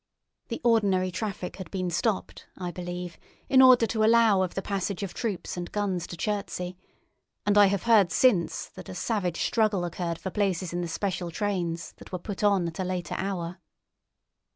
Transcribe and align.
The 0.47 0.61
ordinary 0.63 1.11
traffic 1.11 1.57
had 1.57 1.69
been 1.69 1.91
stopped, 1.91 2.47
I 2.57 2.71
believe, 2.71 3.19
in 3.49 3.61
order 3.61 3.85
to 3.85 4.03
allow 4.03 4.41
of 4.41 4.55
the 4.55 4.61
passage 4.63 5.03
of 5.03 5.13
troops 5.13 5.57
and 5.57 5.71
guns 5.71 6.07
to 6.07 6.17
Chertsey, 6.17 6.75
and 7.45 7.55
I 7.55 7.67
have 7.67 7.83
heard 7.83 8.11
since 8.11 8.65
that 8.69 8.89
a 8.89 8.95
savage 8.95 9.41
struggle 9.45 9.85
occurred 9.85 10.17
for 10.17 10.31
places 10.31 10.73
in 10.73 10.81
the 10.81 10.87
special 10.87 11.29
trains 11.29 11.91
that 11.97 12.11
were 12.11 12.17
put 12.17 12.43
on 12.43 12.67
at 12.67 12.79
a 12.79 12.83
later 12.83 13.13
hour. 13.19 13.59